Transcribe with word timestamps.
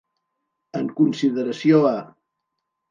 En 0.79 0.89
consideració 1.01 1.87
a. 1.95 1.97